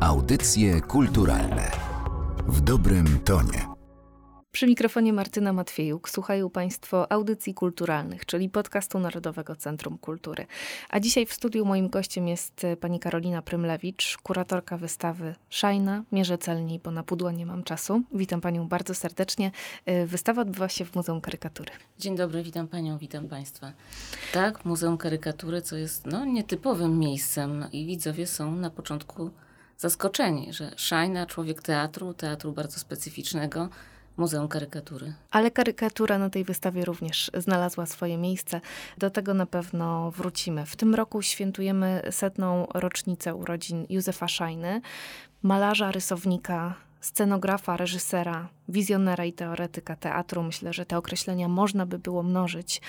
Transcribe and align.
Audycje 0.00 0.80
kulturalne 0.80 1.70
w 2.48 2.60
dobrym 2.60 3.18
tonie. 3.24 3.66
Przy 4.52 4.66
mikrofonie 4.66 5.12
Martyna 5.12 5.52
Matwiejuk 5.52 6.10
słuchają 6.10 6.50
Państwo 6.50 7.12
audycji 7.12 7.54
kulturalnych, 7.54 8.26
czyli 8.26 8.48
podcastu 8.48 8.98
Narodowego 8.98 9.56
Centrum 9.56 9.98
Kultury. 9.98 10.46
A 10.90 11.00
dzisiaj 11.00 11.26
w 11.26 11.32
studiu 11.32 11.64
moim 11.64 11.88
gościem 11.88 12.28
jest 12.28 12.66
pani 12.80 13.00
Karolina 13.00 13.42
Prymlewicz, 13.42 14.18
kuratorka 14.22 14.76
wystawy 14.76 15.34
Szajna. 15.50 16.04
Mierzę 16.12 16.38
celniej, 16.38 16.78
bo 16.78 16.90
na 16.90 17.02
pudła 17.02 17.32
nie 17.32 17.46
mam 17.46 17.62
czasu. 17.62 18.02
Witam 18.12 18.40
panią 18.40 18.68
bardzo 18.68 18.94
serdecznie. 18.94 19.50
Wystawa 20.06 20.42
odbywa 20.42 20.68
się 20.68 20.84
w 20.84 20.94
Muzeum 20.94 21.20
Karykatury. 21.20 21.70
Dzień 21.98 22.16
dobry, 22.16 22.42
witam 22.42 22.68
panią, 22.68 22.98
witam 22.98 23.28
państwa. 23.28 23.72
Tak, 24.32 24.64
Muzeum 24.64 24.98
Karykatury, 24.98 25.62
co 25.62 25.76
jest 25.76 26.06
no, 26.06 26.24
nietypowym 26.24 26.98
miejscem 26.98 27.64
i 27.72 27.86
widzowie 27.86 28.26
są 28.26 28.54
na 28.56 28.70
początku 28.70 29.30
zaskoczeni, 29.80 30.52
że 30.52 30.70
Szajna, 30.76 31.26
człowiek 31.26 31.62
teatru, 31.62 32.14
teatru 32.14 32.52
bardzo 32.52 32.80
specyficznego, 32.80 33.68
Muzeum 34.16 34.48
Karykatury. 34.48 35.14
Ale 35.30 35.50
karykatura 35.50 36.18
na 36.18 36.30
tej 36.30 36.44
wystawie 36.44 36.84
również 36.84 37.30
znalazła 37.34 37.86
swoje 37.86 38.18
miejsce. 38.18 38.60
Do 38.98 39.10
tego 39.10 39.34
na 39.34 39.46
pewno 39.46 40.10
wrócimy. 40.10 40.66
W 40.66 40.76
tym 40.76 40.94
roku 40.94 41.22
świętujemy 41.22 42.02
setną 42.10 42.66
rocznicę 42.74 43.34
urodzin 43.34 43.86
Józefa 43.88 44.28
Szajny, 44.28 44.80
malarza, 45.42 45.92
rysownika, 45.92 46.74
scenografa, 47.00 47.76
reżysera, 47.76 48.48
wizjonera 48.68 49.24
i 49.24 49.32
teoretyka 49.32 49.96
teatru. 49.96 50.42
Myślę, 50.42 50.72
że 50.72 50.86
te 50.86 50.98
określenia 50.98 51.48
można 51.48 51.86
by 51.86 51.98
było 51.98 52.22
mnożyć. 52.22 52.80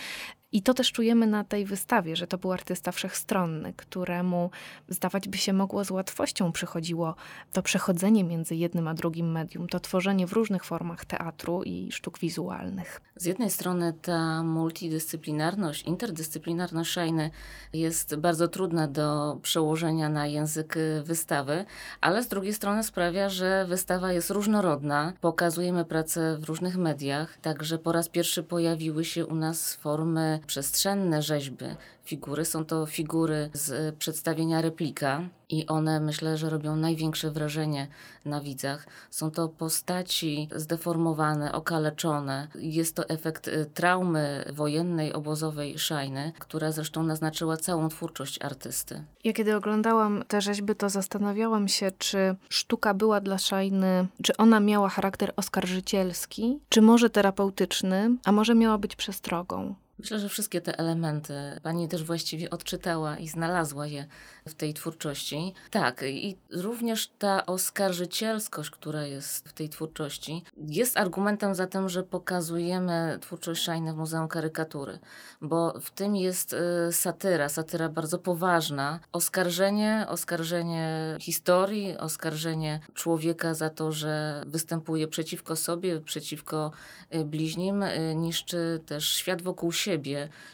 I 0.52 0.62
to 0.62 0.74
też 0.74 0.92
czujemy 0.92 1.28
na 1.28 1.44
tej 1.44 1.66
wystawie, 1.66 2.16
że 2.16 2.28
to 2.28 2.38
był 2.38 2.52
artysta 2.52 2.92
wszechstronny, 2.92 3.74
któremu 3.74 4.50
zdawać 4.90 5.30
by 5.30 5.38
się 5.38 5.54
mogło 5.54 5.86
z 5.86 5.92
łatwością 5.92 6.52
przychodziło 6.52 7.16
to 7.54 7.62
przechodzenie 7.62 8.24
między 8.24 8.56
jednym 8.56 8.88
a 8.88 8.94
drugim 8.94 9.32
medium, 9.32 9.68
to 9.68 9.80
tworzenie 9.80 10.28
w 10.28 10.34
różnych 10.34 10.64
formach 10.64 11.06
teatru 11.06 11.64
i 11.64 11.92
sztuk 11.92 12.20
wizualnych. 12.20 13.02
Z 13.16 13.26
jednej 13.26 13.50
strony 13.50 13.94
ta 14.02 14.44
multidyscyplinarność, 14.44 15.84
interdyscyplinarność 15.84 16.92
Szajny 16.92 17.32
jest 17.74 18.16
bardzo 18.16 18.48
trudna 18.48 18.88
do 18.88 19.38
przełożenia 19.42 20.10
na 20.10 20.28
język 20.28 20.76
wystawy, 21.04 21.66
ale 22.02 22.24
z 22.24 22.28
drugiej 22.28 22.54
strony 22.54 22.84
sprawia, 22.84 23.30
że 23.30 23.66
wystawa 23.66 24.12
jest 24.12 24.30
różnorodna. 24.30 25.14
Pokazujemy 25.22 25.86
pracę 25.86 26.38
w 26.38 26.44
różnych 26.44 26.78
mediach, 26.78 27.38
także 27.38 27.78
po 27.78 27.92
raz 27.92 28.10
pierwszy 28.10 28.44
pojawiły 28.44 29.06
się 29.06 29.26
u 29.26 29.36
nas 29.36 29.76
formy 29.76 30.41
przestrzenne 30.46 31.22
rzeźby, 31.22 31.66
figury. 32.04 32.46
Są 32.46 32.66
to 32.66 32.86
figury 32.86 33.50
z 33.54 33.96
przedstawienia 33.96 34.62
replika 34.62 35.22
i 35.50 35.68
one 35.68 36.00
myślę, 36.00 36.38
że 36.38 36.50
robią 36.50 36.76
największe 36.76 37.32
wrażenie 37.32 37.88
na 38.26 38.42
widzach. 38.42 38.88
Są 39.10 39.32
to 39.32 39.50
postaci 39.50 40.50
zdeformowane, 40.56 41.52
okaleczone. 41.52 42.48
Jest 42.56 42.96
to 42.96 43.10
efekt 43.10 43.48
y, 43.48 43.66
traumy 43.74 44.46
wojennej, 44.54 45.14
obozowej 45.14 45.80
Szajny, 45.80 46.32
która 46.40 46.72
zresztą 46.72 47.04
naznaczyła 47.04 47.58
całą 47.58 47.90
twórczość 47.90 48.42
artysty. 48.42 49.04
Ja 49.24 49.34
kiedy 49.34 49.56
oglądałam 49.56 50.24
te 50.28 50.42
rzeźby, 50.42 50.76
to 50.76 50.90
zastanawiałam 50.90 51.68
się, 51.68 51.92
czy 51.98 52.36
sztuka 52.50 52.94
była 52.94 53.22
dla 53.22 53.38
Szajny, 53.38 54.08
czy 54.24 54.38
ona 54.38 54.60
miała 54.60 54.90
charakter 54.90 55.34
oskarżycielski, 55.36 56.60
czy 56.70 56.82
może 56.82 57.10
terapeutyczny, 57.10 58.10
a 58.26 58.32
może 58.32 58.56
miała 58.56 58.78
być 58.78 58.96
przestrogą. 58.96 59.76
Myślę, 60.02 60.20
że 60.20 60.30
wszystkie 60.30 60.62
te 60.62 60.80
elementy 60.80 61.34
pani 61.64 61.88
też 61.88 62.04
właściwie 62.04 62.50
odczytała 62.50 63.18
i 63.18 63.28
znalazła 63.28 63.88
je 63.88 64.06
w 64.48 64.54
tej 64.54 64.74
twórczości. 64.74 65.54
Tak, 65.72 66.04
i 66.08 66.38
również 66.52 67.12
ta 67.20 67.46
oskarżycielskość, 67.46 68.70
która 68.70 69.06
jest 69.06 69.50
w 69.50 69.54
tej 69.54 69.70
twórczości, 69.70 70.44
jest 70.58 70.98
argumentem 70.98 71.56
za 71.56 71.68
tym, 71.68 71.90
że 71.90 72.04
pokazujemy 72.04 73.18
twórczość 73.22 73.64
Szajny 73.64 73.94
w 73.94 73.98
Muzeum 73.98 74.28
Karykatury, 74.28 75.00
bo 75.42 75.80
w 75.82 75.90
tym 75.90 76.16
jest 76.16 76.54
y, 76.54 76.58
satyra, 76.94 77.50
satyra 77.50 77.90
bardzo 77.90 78.20
poważna, 78.20 79.00
oskarżenie, 79.12 80.06
oskarżenie 80.10 81.18
historii, 81.20 81.98
oskarżenie 81.98 82.80
człowieka 82.94 83.54
za 83.54 83.70
to, 83.70 83.92
że 83.92 84.44
występuje 84.48 85.08
przeciwko 85.08 85.56
sobie, 85.56 86.00
przeciwko 86.00 86.72
y, 87.16 87.26
bliźnim, 87.26 87.84
y, 87.84 88.16
niszczy 88.16 88.82
też 88.86 89.14
świat 89.14 89.42
wokół 89.42 89.72
siebie, 89.72 89.91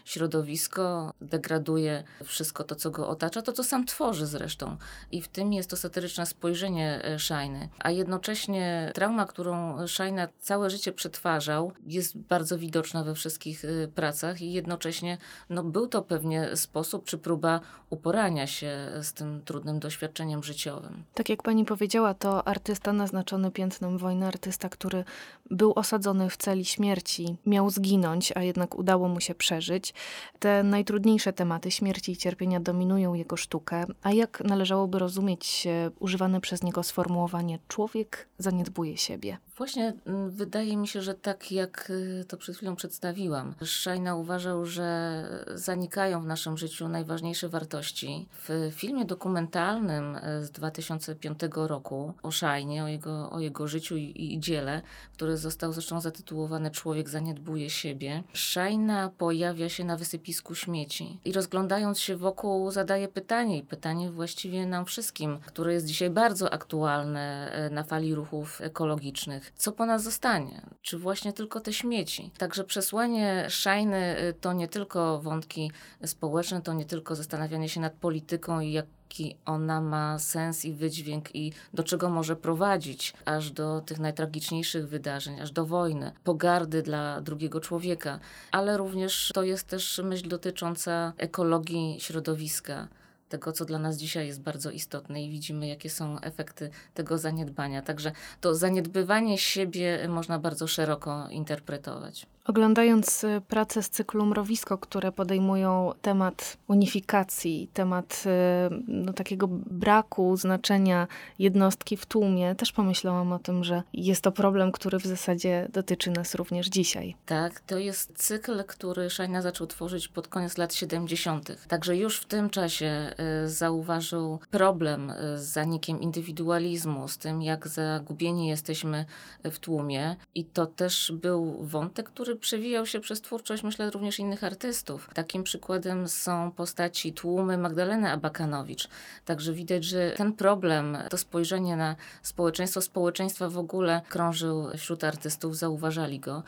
środowisko, 0.06 1.14
degraduje 1.22 2.04
wszystko 2.24 2.64
to, 2.64 2.76
co 2.76 2.92
go 2.92 3.08
otacza, 3.08 3.42
to 3.42 3.54
co 3.54 3.64
sam 3.64 3.86
tworzy 3.86 4.26
zresztą. 4.26 4.78
I 5.12 5.22
w 5.22 5.28
tym 5.28 5.54
jest 5.54 5.70
to 5.70 5.78
satyryczne 5.78 6.26
spojrzenie 6.26 7.02
e, 7.06 7.20
Shiny. 7.20 7.70
A 7.80 7.92
jednocześnie 7.92 8.92
trauma, 8.96 9.26
którą 9.26 9.88
Shina 9.88 10.28
całe 10.40 10.70
życie 10.70 10.92
przetwarzał, 10.92 11.72
jest 11.86 12.18
bardzo 12.18 12.58
widoczna 12.58 13.04
we 13.04 13.16
wszystkich 13.16 13.66
e, 13.66 13.88
pracach 13.88 14.42
i 14.42 14.54
jednocześnie 14.54 15.18
no, 15.50 15.64
był 15.64 15.88
to 15.88 16.02
pewnie 16.02 16.56
sposób 16.56 17.06
czy 17.06 17.18
próba 17.18 17.62
uporania 17.90 18.48
się 18.48 18.92
z 19.02 19.14
tym 19.14 19.42
trudnym 19.46 19.80
doświadczeniem 19.80 20.44
życiowym. 20.44 21.04
Tak 21.14 21.30
jak 21.30 21.44
pani 21.44 21.66
powiedziała, 21.66 22.14
to 22.14 22.48
artysta 22.48 22.94
naznaczony 22.94 23.52
piętnem 23.52 23.98
wojny, 23.98 24.26
artysta, 24.26 24.70
który 24.70 25.04
był 25.52 25.74
osadzony 25.74 26.30
w 26.30 26.38
celi 26.38 26.66
śmierci, 26.66 27.36
miał 27.46 27.70
zginąć, 27.70 28.34
a 28.36 28.42
jednak 28.42 28.76
udało 28.76 29.08
mu 29.08 29.20
się 29.20 29.27
przeżyć. 29.36 29.94
Te 30.40 30.64
najtrudniejsze 30.64 31.34
tematy 31.34 31.72
śmierci 31.72 32.12
i 32.12 32.18
cierpienia 32.18 32.60
dominują 32.60 33.14
jego 33.14 33.38
sztukę, 33.38 33.86
a 34.04 34.12
jak 34.12 34.44
należałoby 34.44 35.00
rozumieć 35.00 35.68
używane 36.00 36.42
przez 36.42 36.64
niego 36.64 36.84
sformułowanie 36.84 37.60
człowiek 37.68 38.28
zaniedbuje 38.38 38.98
siebie? 38.98 39.38
Właśnie 39.58 39.94
mm, 40.06 40.32
wydaje 40.32 40.78
mi 40.78 40.88
się, 40.88 41.02
że 41.02 41.14
tak 41.14 41.52
jak 41.52 41.90
y, 41.90 42.26
to 42.28 42.38
przed 42.38 42.56
chwilą 42.58 42.76
przedstawiłam, 42.76 43.56
Szajna 43.64 44.16
uważał, 44.16 44.66
że 44.66 45.24
zanikają 45.56 46.22
w 46.22 46.26
naszym 46.26 46.58
życiu 46.58 46.88
najważniejsze 46.88 47.50
wartości. 47.50 48.28
W 48.48 48.72
filmie 48.72 49.06
dokumentalnym 49.06 50.16
y, 50.16 50.46
z 50.46 50.52
2005 50.52 51.40
roku 51.54 52.14
o 52.24 52.32
Szajnie, 52.32 52.84
o 52.84 52.88
jego, 52.88 53.30
o 53.32 53.40
jego 53.40 53.68
życiu 53.68 53.98
i, 53.98 54.34
i 54.34 54.40
dziele, 54.40 54.82
który 55.14 55.38
został 55.38 55.74
zresztą 55.74 56.02
zatytułowany 56.02 56.72
Człowiek 56.72 57.10
zaniedbuje 57.10 57.70
siebie, 57.70 58.24
Szajna 58.34 59.07
pojawia 59.10 59.70
się 59.70 59.84
na 59.84 59.98
wysypisku 59.98 60.56
śmieci 60.56 61.20
i 61.26 61.34
rozglądając 61.34 62.00
się 62.00 62.16
wokół 62.16 62.72
zadaje 62.72 63.08
pytanie, 63.08 63.58
i 63.58 63.64
pytanie 63.64 64.12
właściwie 64.12 64.66
nam 64.66 64.86
wszystkim, 64.86 65.40
które 65.46 65.74
jest 65.74 65.86
dzisiaj 65.86 66.10
bardzo 66.10 66.54
aktualne 66.54 67.52
y, 67.68 67.74
na 67.74 67.84
fali 67.84 68.16
ruchów 68.16 68.62
ekologicznych 68.62 69.54
co 69.56 69.72
po 69.72 69.86
nas 69.86 70.04
zostanie? 70.04 70.62
Czy 70.82 70.98
właśnie 70.98 71.34
tylko 71.34 71.60
te 71.60 71.74
śmieci? 71.74 72.32
Także 72.38 72.64
przesłanie 72.64 73.46
Szajny 73.50 74.20
y, 74.20 74.34
to 74.34 74.54
nie 74.54 74.68
tylko 74.68 75.20
wątki 75.20 75.72
społeczne, 76.06 76.62
to 76.62 76.74
nie 76.74 76.86
tylko 76.86 77.16
zastanawianie 77.16 77.70
się 77.70 77.80
nad 77.80 77.94
polityką 77.94 78.60
i 78.60 78.72
jak 78.72 78.86
jaki 79.08 79.36
ona 79.46 79.82
ma 79.82 80.20
sens 80.20 80.66
i 80.66 80.74
wydźwięk 80.74 81.36
i 81.36 81.54
do 81.74 81.84
czego 81.84 82.10
może 82.10 82.36
prowadzić, 82.36 83.14
aż 83.26 83.52
do 83.52 83.82
tych 83.82 84.00
najtragiczniejszych 84.00 84.90
wydarzeń, 84.90 85.42
aż 85.42 85.52
do 85.52 85.66
wojny, 85.66 86.12
pogardy 86.24 86.82
dla 86.82 87.22
drugiego 87.22 87.60
człowieka, 87.60 88.20
ale 88.52 88.78
również 88.78 89.32
to 89.34 89.44
jest 89.44 89.68
też 89.68 90.02
myśl 90.04 90.28
dotycząca 90.28 91.14
ekologii 91.18 91.98
środowiska 92.00 92.88
tego, 93.30 93.52
co 93.52 93.66
dla 93.66 93.80
nas 93.80 93.98
dzisiaj 93.98 94.28
jest 94.28 94.42
bardzo 94.42 94.72
istotne 94.72 95.24
i 95.24 95.30
widzimy, 95.30 95.68
jakie 95.68 95.90
są 95.90 96.20
efekty 96.20 96.70
tego 96.94 97.18
zaniedbania. 97.18 97.82
Także 97.82 98.12
to 98.42 98.56
zaniedbywanie 98.56 99.38
siebie 99.38 100.08
można 100.10 100.40
bardzo 100.40 100.68
szeroko 100.68 101.28
interpretować. 101.30 102.26
Oglądając 102.48 103.24
y, 103.24 103.42
pracę 103.48 103.84
z 103.84 103.90
cyklu 103.90 104.26
Mrowisko, 104.26 104.78
które 104.78 105.12
podejmują 105.12 105.92
temat 106.02 106.58
unifikacji, 106.68 107.70
temat 107.74 108.24
y, 108.26 108.84
no, 108.88 109.14
takiego 109.14 109.48
braku 109.52 110.38
znaczenia 110.38 111.08
jednostki 111.40 111.98
w 111.98 112.06
tłumie, 112.06 112.56
też 112.56 112.72
pomyślałam 112.72 113.34
o 113.34 113.40
tym, 113.40 113.64
że 113.64 113.84
jest 113.94 114.22
to 114.22 114.32
problem, 114.32 114.72
który 114.72 115.00
w 115.00 115.06
zasadzie 115.06 115.68
dotyczy 115.74 116.12
nas 116.12 116.36
również 116.36 116.68
dzisiaj. 116.68 117.16
Tak, 117.26 117.60
to 117.60 117.78
jest 117.78 118.14
cykl, 118.16 118.64
który 118.64 119.10
Szajna 119.10 119.42
zaczął 119.42 119.68
tworzyć 119.68 120.08
pod 120.08 120.28
koniec 120.28 120.58
lat 120.58 120.74
70. 120.74 121.68
Także 121.68 121.98
już 121.98 122.20
w 122.20 122.26
tym 122.26 122.50
czasie 122.50 123.14
y, 123.46 123.50
zauważył 123.50 124.40
problem 124.52 125.14
z 125.36 125.42
zanikiem 125.42 126.02
indywidualizmu, 126.02 127.08
z 127.08 127.18
tym, 127.18 127.42
jak 127.42 127.68
zagubieni 127.68 128.48
jesteśmy 128.48 129.06
w 129.44 129.60
tłumie. 129.60 130.16
I 130.36 130.46
to 130.46 130.66
też 130.66 131.12
był 131.16 131.58
wątek, 131.64 132.10
który 132.10 132.37
przewijał 132.38 132.86
się 132.86 133.00
przez 133.00 133.22
twórczość, 133.22 133.64
myślę, 133.64 133.90
również 133.90 134.20
innych 134.20 134.44
artystów. 134.44 135.10
Takim 135.14 135.44
przykładem 135.44 136.08
są 136.08 136.52
postaci 136.52 137.14
tłumy 137.14 137.58
Magdaleny 137.58 138.12
Abakanowicz. 138.12 138.88
Także 139.26 139.54
widać, 139.54 139.84
że 139.84 140.12
ten 140.12 140.34
problem, 140.34 140.98
to 141.10 141.18
spojrzenie 141.18 141.76
na 141.76 141.96
społeczeństwo, 142.22 142.82
społeczeństwa 142.82 143.50
w 143.50 143.58
ogóle 143.58 144.02
krążył 144.10 144.68
wśród 144.78 145.04
artystów, 145.04 145.58
zauważali 145.58 146.20
go. 146.20 146.44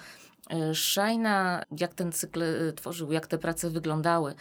Szajna, 0.73 1.63
jak 1.79 1.93
ten 1.93 2.11
cykl 2.11 2.41
tworzył, 2.75 3.11
jak 3.11 3.27
te 3.27 3.37
prace 3.37 3.69
wyglądały, 3.69 4.35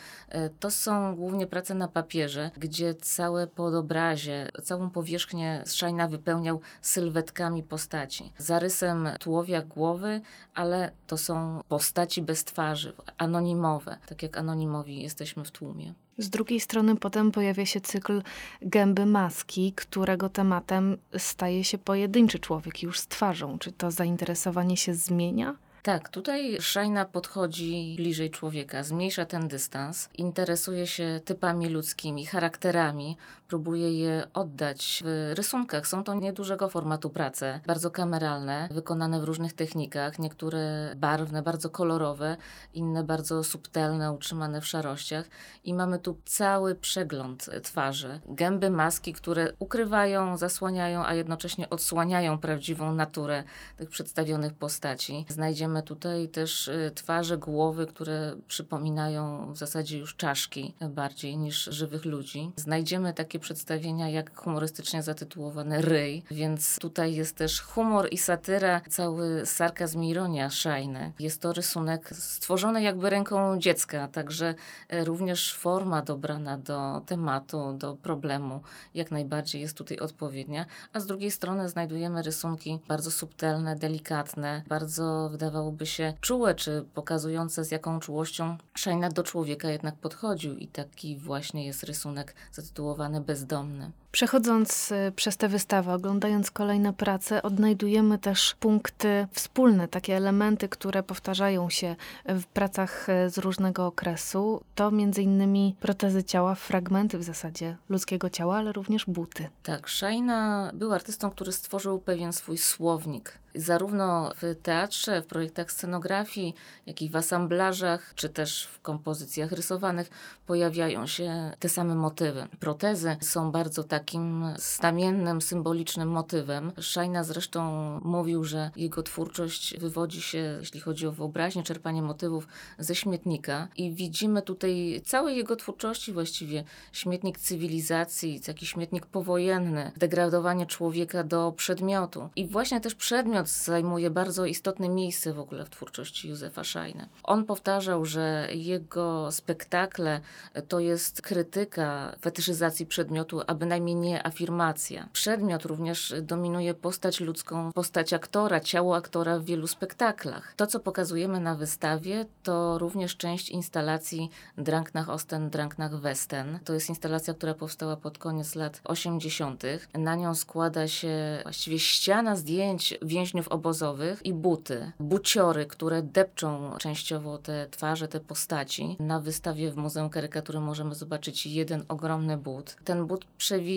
to 0.60 0.70
są 0.70 1.16
głównie 1.16 1.46
prace 1.46 1.74
na 1.74 1.88
papierze, 1.88 2.50
gdzie 2.56 2.94
całe 2.94 3.46
podobrazie, 3.46 4.48
całą 4.62 4.90
powierzchnię 4.90 5.62
Szajna 5.66 6.08
wypełniał 6.08 6.60
sylwetkami 6.82 7.62
postaci. 7.62 8.32
Zarysem 8.38 9.08
tułowia 9.20 9.62
głowy, 9.62 10.20
ale 10.54 10.90
to 11.06 11.18
są 11.18 11.62
postaci 11.68 12.22
bez 12.22 12.44
twarzy, 12.44 12.92
anonimowe, 13.18 13.98
tak 14.06 14.22
jak 14.22 14.38
anonimowi 14.38 15.02
jesteśmy 15.02 15.44
w 15.44 15.50
tłumie. 15.50 15.94
Z 16.18 16.30
drugiej 16.30 16.60
strony 16.60 16.96
potem 16.96 17.32
pojawia 17.32 17.66
się 17.66 17.80
cykl 17.80 18.22
Gęby 18.62 19.06
Maski, 19.06 19.72
którego 19.72 20.28
tematem 20.28 20.98
staje 21.18 21.64
się 21.64 21.78
pojedynczy 21.78 22.38
człowiek 22.38 22.82
już 22.82 23.00
z 23.00 23.06
twarzą. 23.06 23.58
Czy 23.58 23.72
to 23.72 23.90
zainteresowanie 23.90 24.76
się 24.76 24.94
zmienia? 24.94 25.56
Tak, 25.88 26.08
tutaj 26.08 26.56
Szajna 26.60 27.04
podchodzi 27.04 27.94
bliżej 27.96 28.30
człowieka, 28.30 28.82
zmniejsza 28.82 29.24
ten 29.24 29.48
dystans, 29.48 30.08
interesuje 30.18 30.86
się 30.86 31.20
typami 31.24 31.68
ludzkimi, 31.68 32.26
charakterami, 32.26 33.16
próbuje 33.48 33.98
je 33.98 34.26
oddać 34.34 35.02
w 35.06 35.32
rysunkach. 35.34 35.86
Są 35.86 36.04
to 36.04 36.14
niedużego 36.14 36.68
formatu 36.68 37.10
prace, 37.10 37.60
bardzo 37.66 37.90
kameralne, 37.90 38.68
wykonane 38.70 39.20
w 39.20 39.24
różnych 39.24 39.52
technikach, 39.52 40.18
niektóre 40.18 40.92
barwne, 40.96 41.42
bardzo 41.42 41.70
kolorowe, 41.70 42.36
inne 42.74 43.04
bardzo 43.04 43.44
subtelne, 43.44 44.12
utrzymane 44.12 44.60
w 44.60 44.66
szarościach. 44.66 45.28
I 45.64 45.74
mamy 45.74 45.98
tu 45.98 46.18
cały 46.24 46.74
przegląd 46.74 47.50
twarzy. 47.62 48.20
Gęby 48.26 48.70
maski, 48.70 49.12
które 49.12 49.52
ukrywają, 49.58 50.36
zasłaniają, 50.36 51.04
a 51.04 51.14
jednocześnie 51.14 51.70
odsłaniają 51.70 52.38
prawdziwą 52.38 52.94
naturę 52.94 53.44
tych 53.76 53.88
przedstawionych 53.88 54.54
postaci. 54.54 55.26
Znajdziemy 55.28 55.82
tutaj 55.82 56.28
też 56.28 56.68
y, 56.68 56.92
twarze, 56.94 57.38
głowy, 57.38 57.86
które 57.86 58.36
przypominają 58.48 59.52
w 59.52 59.56
zasadzie 59.56 59.98
już 59.98 60.16
czaszki 60.16 60.74
bardziej 60.90 61.36
niż 61.36 61.64
żywych 61.64 62.04
ludzi. 62.04 62.52
Znajdziemy 62.56 63.14
takie 63.14 63.37
takie 63.38 63.42
przedstawienia 63.42 64.08
jak 64.08 64.36
humorystycznie 64.36 65.02
zatytułowane 65.02 65.82
Ryj, 65.82 66.22
więc 66.30 66.78
tutaj 66.78 67.14
jest 67.14 67.36
też 67.36 67.60
humor 67.60 68.08
i 68.10 68.18
satyra, 68.18 68.80
cały 68.88 69.46
sarkazm 69.46 70.02
i 70.02 70.08
ironia 70.08 70.50
szajne. 70.50 71.12
Jest 71.18 71.42
to 71.42 71.52
rysunek 71.52 72.10
stworzony 72.12 72.82
jakby 72.82 73.10
ręką 73.10 73.58
dziecka, 73.58 74.08
także 74.08 74.54
e, 74.88 75.04
również 75.04 75.54
forma 75.54 76.02
dobrana 76.02 76.58
do 76.58 77.02
tematu, 77.06 77.72
do 77.72 77.94
problemu 77.94 78.60
jak 78.94 79.10
najbardziej 79.10 79.60
jest 79.60 79.76
tutaj 79.76 79.98
odpowiednia, 79.98 80.66
a 80.92 81.00
z 81.00 81.06
drugiej 81.06 81.30
strony 81.30 81.68
znajdujemy 81.68 82.22
rysunki 82.22 82.78
bardzo 82.88 83.10
subtelne, 83.10 83.76
delikatne, 83.76 84.62
bardzo 84.68 85.28
wydawałoby 85.30 85.86
się 85.86 86.14
czułe, 86.20 86.54
czy 86.54 86.84
pokazujące 86.94 87.64
z 87.64 87.70
jaką 87.70 88.00
czułością 88.00 88.58
Szajna 88.78 89.08
do 89.08 89.22
człowieka 89.22 89.70
jednak 89.70 89.94
podchodził. 89.94 90.56
I 90.56 90.66
taki 90.66 91.16
właśnie 91.16 91.66
jest 91.66 91.82
rysunek 91.84 92.34
zatytułowany 92.52 93.20
bezdomny. 93.28 93.92
Przechodząc 94.18 94.92
y, 94.92 95.12
przez 95.16 95.36
tę 95.36 95.48
wystawę, 95.48 95.94
oglądając 95.94 96.50
kolejne 96.50 96.92
prace, 96.92 97.42
odnajdujemy 97.42 98.18
też 98.18 98.56
punkty 98.60 99.26
wspólne, 99.32 99.88
takie 99.88 100.16
elementy, 100.16 100.68
które 100.68 101.02
powtarzają 101.02 101.70
się 101.70 101.96
w 102.24 102.44
pracach 102.44 103.08
y, 103.08 103.30
z 103.30 103.38
różnego 103.38 103.86
okresu. 103.86 104.64
To 104.74 104.90
między 104.90 105.22
innymi 105.22 105.74
protezy 105.80 106.24
ciała, 106.24 106.54
fragmenty 106.54 107.18
w 107.18 107.22
zasadzie 107.22 107.76
ludzkiego 107.88 108.30
ciała, 108.30 108.56
ale 108.56 108.72
również 108.72 109.04
buty. 109.06 109.48
Tak, 109.62 109.88
Szajna 109.88 110.70
był 110.74 110.92
artystą, 110.92 111.30
który 111.30 111.52
stworzył 111.52 111.98
pewien 111.98 112.32
swój 112.32 112.58
słownik 112.58 113.38
zarówno 113.54 114.32
w 114.42 114.54
teatrze, 114.62 115.22
w 115.22 115.26
projektach 115.26 115.72
scenografii, 115.72 116.54
jak 116.86 117.02
i 117.02 117.10
w 117.10 117.16
asamblażach, 117.16 118.12
czy 118.14 118.28
też 118.28 118.64
w 118.64 118.80
kompozycjach 118.80 119.52
rysowanych 119.52 120.10
pojawiają 120.46 121.06
się 121.06 121.52
te 121.58 121.68
same 121.68 121.94
motywy. 121.94 122.46
Protezy 122.60 123.16
są 123.20 123.52
bardzo 123.52 123.84
takim 124.08 124.44
stamiennym, 124.58 125.40
symbolicznym 125.40 126.08
motywem. 126.08 126.72
Szajna 126.80 127.24
zresztą 127.24 127.60
mówił, 128.04 128.44
że 128.44 128.70
jego 128.76 129.02
twórczość 129.02 129.78
wywodzi 129.78 130.22
się, 130.22 130.56
jeśli 130.60 130.80
chodzi 130.80 131.06
o 131.06 131.12
wyobraźnię, 131.12 131.62
czerpanie 131.62 132.02
motywów 132.02 132.48
ze 132.78 132.94
śmietnika 132.94 133.68
i 133.76 133.92
widzimy 133.92 134.42
tutaj 134.42 135.02
całej 135.04 135.36
jego 135.36 135.56
twórczości 135.56 136.12
właściwie 136.12 136.64
śmietnik 136.92 137.38
cywilizacji, 137.38 138.40
taki 138.40 138.66
śmietnik 138.66 139.06
powojenny, 139.06 139.92
degradowanie 139.96 140.66
człowieka 140.66 141.24
do 141.24 141.52
przedmiotu. 141.56 142.28
I 142.36 142.46
właśnie 142.46 142.80
też 142.80 142.94
przedmiot 142.94 143.48
zajmuje 143.48 144.10
bardzo 144.10 144.46
istotne 144.46 144.88
miejsce 144.88 145.32
w 145.32 145.40
ogóle 145.40 145.64
w 145.64 145.70
twórczości 145.70 146.28
Józefa 146.28 146.64
Szajny. 146.64 147.08
On 147.22 147.44
powtarzał, 147.44 148.04
że 148.04 148.48
jego 148.54 149.32
spektakle 149.32 150.20
to 150.68 150.80
jest 150.80 151.22
krytyka 151.22 152.16
fetyszyzacji 152.20 152.86
przedmiotu, 152.86 153.40
a 153.46 153.54
nie 153.94 154.26
afirmacja. 154.26 155.08
Przedmiot 155.12 155.64
również 155.64 156.14
dominuje 156.22 156.74
postać 156.74 157.20
ludzką, 157.20 157.72
postać 157.72 158.12
aktora, 158.12 158.60
ciało 158.60 158.96
aktora 158.96 159.38
w 159.38 159.44
wielu 159.44 159.66
spektaklach. 159.66 160.54
To, 160.56 160.66
co 160.66 160.80
pokazujemy 160.80 161.40
na 161.40 161.54
wystawie, 161.54 162.26
to 162.42 162.78
również 162.78 163.16
część 163.16 163.50
instalacji 163.50 164.30
Drang 164.58 164.94
nach 164.94 165.08
Osten, 165.08 165.50
Drang 165.50 165.78
nach 165.78 166.00
Westen. 166.00 166.58
To 166.64 166.74
jest 166.74 166.88
instalacja, 166.88 167.34
która 167.34 167.54
powstała 167.54 167.96
pod 167.96 168.18
koniec 168.18 168.54
lat 168.54 168.80
80. 168.84 169.62
Na 169.94 170.14
nią 170.14 170.34
składa 170.34 170.88
się 170.88 171.40
właściwie 171.42 171.78
ściana 171.78 172.36
zdjęć 172.36 172.98
więźniów 173.02 173.48
obozowych 173.48 174.26
i 174.26 174.32
buty, 174.32 174.92
buciory, 175.00 175.66
które 175.66 176.02
depczą 176.02 176.72
częściowo 176.78 177.38
te 177.38 177.66
twarze, 177.70 178.08
te 178.08 178.20
postaci. 178.20 178.96
Na 179.00 179.20
wystawie 179.20 179.70
w 179.70 179.76
Muzeum 179.76 180.10
Karykatury 180.10 180.60
możemy 180.60 180.94
zobaczyć 180.94 181.46
jeden 181.46 181.84
ogromny 181.88 182.36
but. 182.36 182.76
Ten 182.84 183.06
but 183.06 183.24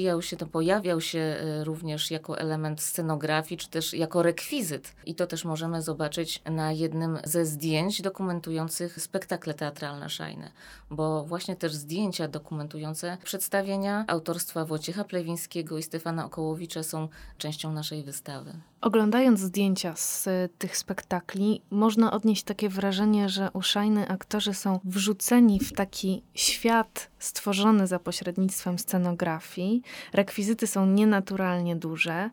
przewijał 0.01 0.21
się, 0.21 0.37
to 0.37 0.47
pojawiał 0.47 1.01
się 1.01 1.19
e, 1.19 1.63
również 1.63 2.11
jako 2.11 2.37
element 2.37 2.81
scenografii, 2.81 3.57
czy 3.57 3.69
też 3.69 3.93
jako 3.93 4.23
rekwizyt. 4.23 4.93
I 5.05 5.15
to 5.15 5.27
też 5.27 5.45
możemy 5.45 5.81
zobaczyć 5.81 6.41
na 6.45 6.71
jednym 6.71 7.19
ze 7.23 7.45
zdjęć 7.45 8.01
dokumentujących 8.01 9.01
spektakle 9.01 9.53
teatralne 9.53 10.09
Szajne, 10.09 10.51
bo 10.89 11.23
właśnie 11.23 11.55
też 11.55 11.73
zdjęcia 11.73 12.27
dokumentujące 12.27 13.17
przedstawienia 13.23 14.05
autorstwa 14.07 14.65
Wojciecha 14.65 15.03
Plewińskiego 15.03 15.77
i 15.77 15.83
Stefana 15.83 16.25
Okołowicza 16.25 16.83
są 16.83 17.07
częścią 17.37 17.73
naszej 17.73 18.03
wystawy. 18.03 18.53
Oglądając 18.81 19.39
zdjęcia 19.39 19.95
z 19.95 20.27
tych 20.57 20.77
spektakli, 20.77 21.61
można 21.69 22.11
odnieść 22.11 22.43
takie 22.43 22.69
wrażenie, 22.69 23.29
że 23.29 23.49
u 23.53 23.61
Szajny 23.61 24.07
aktorzy 24.07 24.53
są 24.53 24.79
wrzuceni 24.83 25.59
w 25.59 25.73
taki 25.73 26.23
świat 26.33 27.09
stworzony 27.19 27.87
za 27.87 27.99
pośrednictwem 27.99 28.79
scenografii. 28.79 29.81
Rekwizyty 30.13 30.67
są 30.67 30.85
nienaturalnie 30.85 31.75
duże. 31.75 32.29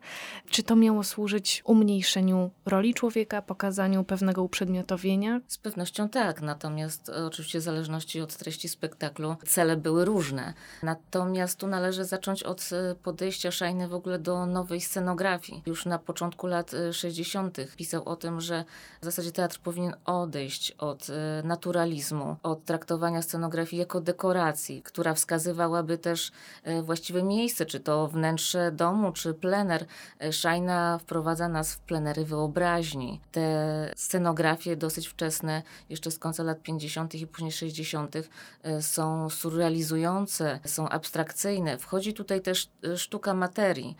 Czy 0.49 0.63
to 0.63 0.75
miało 0.75 1.03
służyć 1.03 1.61
umniejszeniu 1.65 2.51
roli 2.65 2.93
człowieka, 2.93 3.41
pokazaniu 3.41 4.03
pewnego 4.03 4.43
uprzedmiotowienia? 4.43 5.41
Z 5.47 5.57
pewnością 5.57 6.09
tak, 6.09 6.41
natomiast 6.41 7.09
oczywiście 7.09 7.59
w 7.59 7.63
zależności 7.63 8.21
od 8.21 8.37
treści 8.37 8.69
spektaklu 8.69 9.35
cele 9.47 9.77
były 9.77 10.05
różne. 10.05 10.53
Natomiast 10.83 11.59
tu 11.59 11.67
należy 11.67 12.05
zacząć 12.05 12.43
od 12.43 12.69
podejścia 13.03 13.51
Szajny 13.51 13.87
w 13.87 13.93
ogóle 13.93 14.19
do 14.19 14.45
nowej 14.45 14.81
scenografii. 14.81 15.63
Już 15.65 15.85
na 15.85 15.99
początku 15.99 16.38
lat 16.47 16.71
60. 16.91 17.57
pisał 17.75 18.03
o 18.09 18.15
tym, 18.15 18.41
że 18.41 18.65
w 19.01 19.05
zasadzie 19.05 19.31
teatr 19.31 19.59
powinien 19.59 19.95
odejść 20.05 20.71
od 20.71 21.07
e, 21.09 21.47
naturalizmu, 21.47 22.35
od 22.43 22.65
traktowania 22.65 23.21
scenografii 23.21 23.79
jako 23.79 24.01
dekoracji, 24.01 24.81
która 24.81 25.13
wskazywałaby 25.13 25.97
też 25.97 26.31
e, 26.63 26.81
właściwe 26.81 27.23
miejsce, 27.23 27.65
czy 27.65 27.79
to 27.79 28.07
wnętrze 28.07 28.71
domu, 28.71 29.11
czy 29.11 29.33
plener. 29.33 29.85
Szajna 30.31 30.97
wprowadza 30.97 31.47
nas 31.47 31.73
w 31.73 31.79
plenery 31.79 32.25
wyobraźni. 32.25 33.21
Te 33.31 33.93
scenografie 33.95 34.75
dosyć 34.75 35.07
wczesne, 35.07 35.63
jeszcze 35.89 36.11
z 36.11 36.19
końca 36.19 36.43
lat 36.43 36.61
50. 36.61 37.15
i 37.15 37.27
później 37.27 37.51
60. 37.51 38.15
są 38.81 39.29
surrealizujące, 39.29 40.59
są 40.65 40.89
abstrakcyjne. 40.89 41.77
Wchodzi 41.77 42.13
tutaj 42.13 42.41
też 42.41 42.69
sztuka 42.95 43.33
materii, 43.33 43.95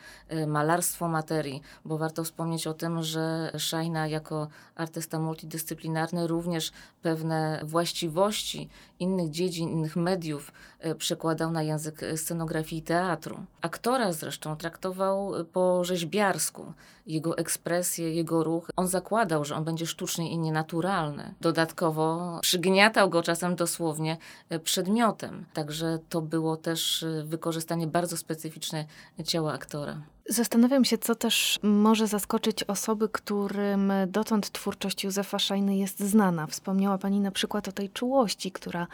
malarstwo 0.47 1.07
materii, 1.07 1.61
bo 1.85 1.97
warto 1.97 2.25
wspomnieć 2.29 2.67
o 2.67 2.73
tym, 2.73 3.03
że 3.03 3.51
Szajna 3.57 4.07
jako 4.07 4.47
artysta 4.75 5.19
multidyscyplinarny 5.19 6.27
również 6.27 6.71
pewne 7.01 7.61
właściwości 7.63 8.69
innych 8.99 9.29
dziedzin, 9.29 9.69
innych 9.69 9.95
mediów 9.95 10.51
e, 10.79 10.95
przekładał 10.95 11.51
na 11.51 11.63
język 11.63 12.01
scenografii 12.15 12.81
teatru. 12.81 13.39
Aktora 13.61 14.13
zresztą 14.13 14.55
traktował 14.55 15.33
po 15.53 15.83
rzeźbiarsku. 15.83 16.73
Jego 17.07 17.37
ekspresję, 17.37 18.13
jego 18.13 18.43
ruch. 18.43 18.69
On 18.75 18.87
zakładał, 18.87 19.45
że 19.45 19.55
on 19.55 19.63
będzie 19.63 19.85
sztuczny 19.85 20.29
i 20.29 20.37
nienaturalny. 20.37 21.33
Dodatkowo 21.41 22.39
przygniatał 22.41 23.09
go 23.09 23.23
czasem 23.23 23.55
dosłownie 23.55 24.17
e, 24.49 24.59
przedmiotem. 24.59 25.45
Także 25.53 25.99
to 26.09 26.21
było 26.21 26.57
też 26.57 27.03
e, 27.03 27.23
wykorzystanie 27.23 27.87
bardzo 27.87 28.17
specyficzne 28.17 28.85
ciała 29.23 29.53
aktora. 29.53 30.01
Zastanawiam 30.31 30.85
się, 30.85 30.97
co 30.97 31.15
też 31.15 31.59
może 31.63 32.07
zaskoczyć 32.07 32.63
osoby, 32.63 33.09
którym 33.09 33.93
dotąd 34.07 34.51
twórczość 34.51 35.03
Józefa 35.03 35.39
Szajny 35.39 35.77
jest 35.77 35.99
znana. 35.99 36.47
Wspomniała 36.47 36.97
Pani 36.97 37.19
na 37.19 37.31
przykład 37.31 37.67
o 37.67 37.71
tej 37.71 37.89
czułości, 37.89 38.51
która 38.51 38.87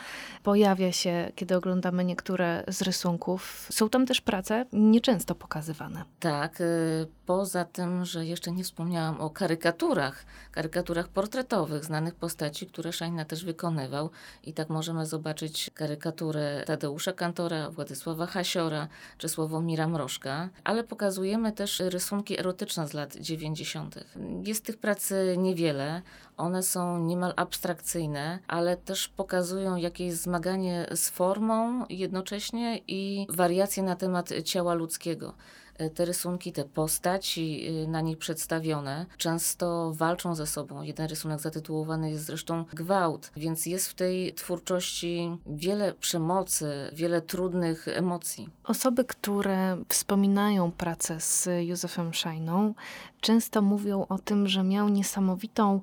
pojawia 0.44 0.92
się, 0.92 1.32
kiedy 1.36 1.56
oglądamy 1.56 2.06
niektóre 2.06 2.63
z 2.68 2.82
rysunków. 2.82 3.68
Są 3.72 3.89
tam 3.89 4.06
też 4.06 4.22
prace 4.22 4.65
nieczęsto 4.74 5.36
pokazywane. 5.36 6.04
Tak, 6.20 6.62
y, 6.62 7.08
poza 7.25 7.65
tym, 7.65 8.06
że 8.06 8.25
jeszcze 8.25 8.51
nie 8.51 8.63
wspomniałam 8.63 9.22
o 9.22 9.30
karykaturach, 9.30 10.25
karykaturach 10.51 11.08
portretowych 11.08 11.86
znanych 11.86 12.15
postaci, 12.15 12.68
które 12.68 12.94
Szajna 12.94 13.25
też 13.25 13.46
wykonywał. 13.46 14.10
I 14.44 14.54
tak 14.54 14.70
możemy 14.70 15.06
zobaczyć 15.06 15.72
karykaturę 15.74 16.63
Tadeusza 16.65 17.13
Kantora, 17.13 17.70
Władysława 17.70 18.25
Hasiora 18.25 18.88
czy 19.18 19.30
Sławomira 19.30 19.88
Mrożka, 19.88 20.50
ale 20.63 20.84
pokazuje 20.84 21.25
pokazujemy 21.25 21.51
też 21.51 21.79
rysunki 21.79 22.39
erotyczne 22.39 22.88
z 22.88 22.94
lat 22.94 23.15
90. 23.15 23.96
Jest 24.44 24.65
tych 24.65 24.77
prac 24.77 25.13
niewiele. 25.38 26.01
One 26.38 26.63
są 26.63 27.00
niemal 27.00 27.34
abstrakcyjne, 27.36 28.39
ale 28.48 28.77
też 28.77 29.08
pokazują 29.08 29.75
jakieś 29.75 30.13
zmaganie 30.13 30.88
z 30.91 31.10
formą 31.10 31.86
jednocześnie 31.89 32.79
i 32.88 33.27
wariacje 33.29 33.84
na 33.84 33.96
temat 33.96 34.29
ciała 34.44 34.74
ludzkiego. 34.74 35.34
E, 35.77 35.89
te 35.89 36.05
rysunki, 36.05 36.51
te 36.51 36.63
postaci 36.63 37.67
e, 37.67 37.88
na 37.88 38.01
nich 38.01 38.17
przedstawione 38.17 39.05
często 39.17 39.94
walczą 39.94 40.36
ze 40.36 40.48
sobą. 40.48 40.82
Jeden 40.82 41.08
rysunek 41.08 41.39
zatytułowany 41.39 42.12
jest 42.12 42.25
zresztą 42.25 42.65
Gwałt, 42.74 43.32
więc 43.36 43.65
jest 43.65 43.88
w 43.88 43.94
tej 43.94 44.34
twórczości 44.34 45.38
wiele 45.48 45.94
przemocy, 45.94 46.89
wiele 46.94 47.22
trudnych 47.22 47.88
emocji. 47.88 48.50
Osoby, 48.63 49.05
które 49.05 49.77
wspominają 49.89 50.72
pracę 50.72 51.20
z 51.20 51.50
Józefem 51.60 52.13
Szajną, 52.13 52.74
często 53.22 53.62
mówią 53.62 54.05
o 54.10 54.17
tym, 54.20 54.48
że 54.48 54.63
miał 54.63 54.89
niesamowitą 54.89 55.82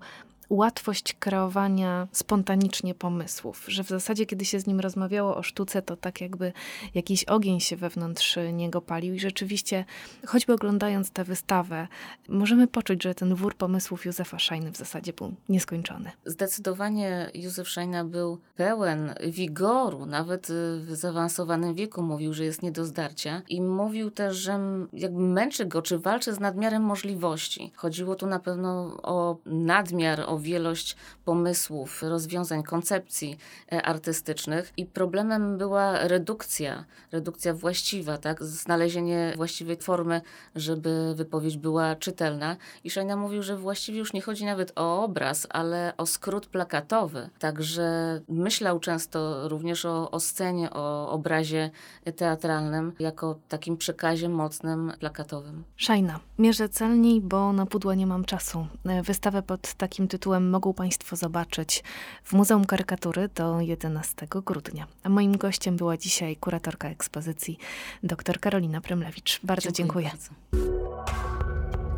łatwość 0.53 1.15
kreowania 1.15 2.09
spontanicznie 2.13 2.95
pomysłów, 2.95 3.65
że 3.69 3.85
w 3.85 3.89
zasadzie 3.89 4.27
kiedy 4.27 4.45
się 4.45 4.61
z 4.61 4.67
nim 4.67 4.81
rozmawiało 4.81 5.37
o 5.37 5.43
sztuce, 5.43 5.83
to 5.83 5.97
tak 5.97 6.21
jakby 6.21 6.53
jakiś 6.95 7.25
ogień 7.25 7.61
się 7.61 7.77
wewnątrz 7.77 8.39
niego 8.53 8.81
palił 8.81 9.15
i 9.15 9.21
rzeczywiście, 9.21 9.85
choćby 10.27 10.53
oglądając 10.53 11.11
tę 11.11 11.25
wystawę, 11.25 11.89
możemy 12.29 12.67
poczuć, 12.67 13.03
że 13.03 13.15
ten 13.15 13.35
wór 13.35 13.55
pomysłów 13.55 14.07
Józefa 14.07 14.39
Szajny 14.39 14.73
w 14.73 14.77
zasadzie 14.77 15.13
był 15.13 15.35
nieskończony. 15.49 16.11
Zdecydowanie 16.25 17.31
Józef 17.35 17.69
Szajna 17.69 18.05
był 18.05 18.39
pełen 18.57 19.15
wigoru, 19.27 20.07
nawet 20.07 20.49
w 20.79 20.95
zaawansowanym 20.95 21.75
wieku 21.75 22.03
mówił, 22.03 22.35
że 22.35 22.45
jest 22.45 22.63
nie 22.63 22.73
do 22.73 22.85
zdarcia 22.85 23.43
i 23.49 23.63
mówił 23.63 24.11
też, 24.11 24.37
że 24.37 24.61
jakby 24.93 25.21
męczy 25.21 25.67
go, 25.67 25.83
czy 25.83 25.99
walczy 25.99 26.35
z 26.35 26.41
nadmiarem 26.41 26.83
możliwości. 26.83 27.73
Chodziło 27.77 28.15
tu 28.15 28.27
na 28.27 28.39
pewno 28.39 28.99
o 29.03 29.37
nadmiar, 29.47 30.25
o 30.27 30.42
wielość 30.43 30.97
pomysłów, 31.25 32.03
rozwiązań, 32.03 32.63
koncepcji 32.63 33.39
e, 33.73 33.83
artystycznych 33.83 34.73
i 34.77 34.87
problemem 34.87 35.59
była 35.59 36.09
redukcja, 36.09 36.85
redukcja 37.13 37.55
właściwa, 37.55 38.19
tak? 38.19 38.45
znalezienie 38.45 39.33
właściwej 39.37 39.77
formy, 39.77 40.21
żeby 40.55 41.15
wypowiedź 41.15 41.57
była 41.57 41.97
czytelna. 41.97 42.57
I 42.85 42.91
Szajna 42.91 43.17
mówił, 43.17 43.43
że 43.43 43.57
właściwie 43.57 43.99
już 43.99 44.13
nie 44.13 44.21
chodzi 44.21 44.45
nawet 44.45 44.73
o 44.77 45.05
obraz, 45.05 45.47
ale 45.51 45.93
o 45.97 46.07
skrót 46.07 46.47
plakatowy. 46.47 47.31
Także 47.39 48.21
myślał 48.29 48.81
często 48.81 49.49
również 49.49 49.85
o, 49.85 50.11
o 50.11 50.21
scenie, 50.21 50.71
o 50.71 51.11
obrazie 51.11 51.71
teatralnym, 52.17 52.93
jako 52.99 53.39
takim 53.49 53.77
przekazie 53.77 54.29
mocnym, 54.29 54.93
plakatowym. 55.01 55.65
Szajna, 55.77 56.21
mierzę 56.39 56.69
celniej, 56.69 57.21
bo 57.21 57.53
na 57.53 57.67
pudła 57.67 57.95
nie 57.95 58.07
mam 58.07 58.25
czasu. 58.25 58.67
E, 58.85 59.03
wystawę 59.03 59.43
pod 59.43 59.75
takim 59.75 60.09
tytułem 60.09 60.32
tytułem 60.33 60.51
mogą 60.51 60.75
Państwo 60.75 61.17
zobaczyć 61.17 61.85
w 62.25 62.33
Muzeum 62.33 62.65
Karykatury 62.65 63.29
do 63.35 63.61
11 63.61 64.27
grudnia. 64.47 64.87
A 65.03 65.09
moim 65.09 65.37
gościem 65.37 65.77
była 65.77 65.97
dzisiaj 65.97 66.37
kuratorka 66.37 66.89
ekspozycji 66.89 67.59
dr 68.03 68.41
Karolina 68.41 68.81
Premlewicz. 68.81 69.41
Bardzo 69.45 69.73
dziękuję. 69.73 70.11
dziękuję. 70.11 70.83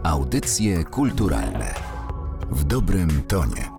Audycje 0.02 0.84
kulturalne 0.84 1.74
w 2.50 2.64
dobrym 2.64 3.22
tonie. 3.22 3.73